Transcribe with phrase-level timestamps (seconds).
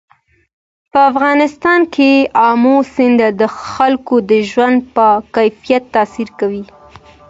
[0.91, 2.09] په افغانستان کې
[2.47, 6.63] آمو سیند د خلکو د ژوند په کیفیت تاثیر کوي.